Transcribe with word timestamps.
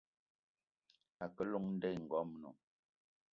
A 1.25 1.27
ke 1.35 1.43
llong 1.49 1.67
nda 1.75 1.87
i 1.95 1.97
ngoamna. 2.03 2.49